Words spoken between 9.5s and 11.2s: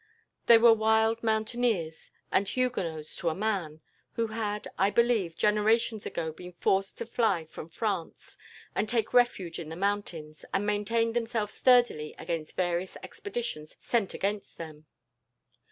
in the mountains, and maintained